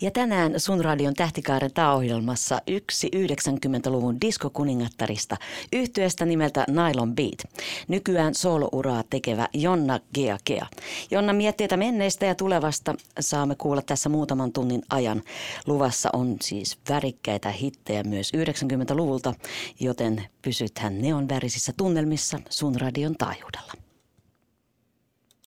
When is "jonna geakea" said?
9.54-10.66